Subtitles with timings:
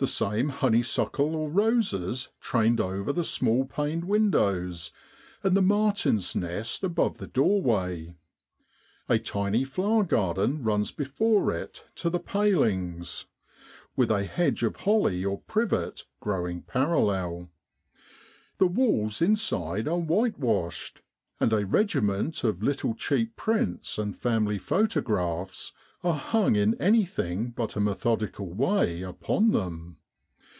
[0.00, 4.70] The same honeysuckle or roses trained over the small paned window,
[5.42, 8.14] and the martin's nest above the doorway.
[9.08, 13.26] A tiny flower garden runs before it to the pal ings,
[13.96, 17.48] with a hedge of holly or privet growing parallel.
[18.58, 21.02] The walls inside are white washed,
[21.40, 25.72] and a regiment of little cheap prints and family photographs
[26.04, 29.96] are hung in anything but a methodical way upon them.